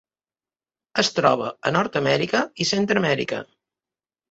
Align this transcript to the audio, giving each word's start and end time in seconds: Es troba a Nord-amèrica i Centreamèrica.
Es 1.03 1.11
troba 1.19 1.51
a 1.71 1.75
Nord-amèrica 1.77 2.43
i 2.65 2.69
Centreamèrica. 2.73 3.45